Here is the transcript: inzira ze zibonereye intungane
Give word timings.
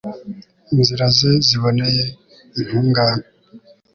inzira 0.73 1.05
ze 1.17 1.31
zibonereye 1.47 2.03
intungane 2.59 3.25